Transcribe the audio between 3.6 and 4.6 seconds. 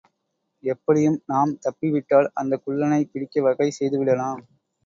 செய்துவிடலாம்.